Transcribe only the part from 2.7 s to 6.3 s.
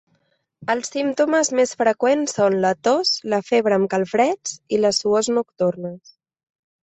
tos, la febre amb calfreds i les suors nocturnes.